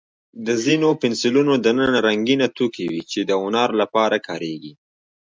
[0.45, 4.73] د ځینو پنسلونو دننه رنګینه توکي وي، چې د هنر لپاره کارېږي.